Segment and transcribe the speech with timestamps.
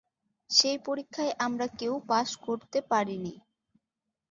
[0.49, 3.33] সেই পরীক্ষায় আমরা কেউ পাস করতে পারি নি।